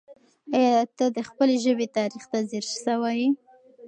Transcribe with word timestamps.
آیا 0.57 0.81
ته 0.97 1.05
د 1.15 1.19
خپلې 1.29 1.55
ژبې 1.65 1.87
تاریخ 1.97 2.23
ته 2.31 2.37
ځیر 2.49 2.65
سوی 2.83 3.15
یې؟ 3.21 3.29